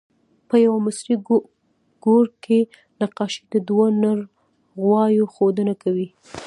په 0.49 0.55
یوه 0.65 0.79
مصري 0.85 1.15
ګور 2.03 2.25
کې 2.43 2.59
نقاشي 2.99 3.41
د 3.53 3.55
دوه 3.67 3.85
نر 4.01 4.19
غوایو 4.81 5.31
ښودنه 5.33 5.73
کوي. 5.83 6.07